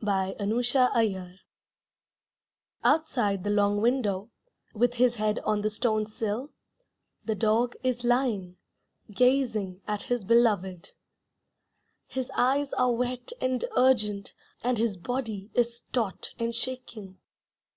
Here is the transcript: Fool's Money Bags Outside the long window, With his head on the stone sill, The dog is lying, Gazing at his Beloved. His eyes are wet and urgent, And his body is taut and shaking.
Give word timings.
Fool's 0.00 0.36
Money 0.38 0.74
Bags 0.74 1.40
Outside 2.84 3.42
the 3.42 3.50
long 3.50 3.80
window, 3.80 4.30
With 4.72 4.94
his 4.94 5.16
head 5.16 5.40
on 5.40 5.62
the 5.62 5.70
stone 5.70 6.06
sill, 6.06 6.52
The 7.24 7.34
dog 7.34 7.74
is 7.82 8.04
lying, 8.04 8.58
Gazing 9.10 9.80
at 9.88 10.04
his 10.04 10.24
Beloved. 10.24 10.92
His 12.06 12.30
eyes 12.36 12.72
are 12.74 12.92
wet 12.92 13.32
and 13.40 13.64
urgent, 13.76 14.34
And 14.62 14.78
his 14.78 14.96
body 14.96 15.50
is 15.54 15.80
taut 15.92 16.32
and 16.38 16.54
shaking. 16.54 17.18